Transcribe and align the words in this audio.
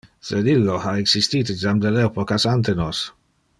Sed 0.27 0.47
illo 0.53 0.77
ha 0.85 0.93
existite 1.01 1.57
jam 1.65 1.83
del 1.85 2.01
epochas 2.07 2.49
ante 2.57 2.79
nos. 2.83 3.05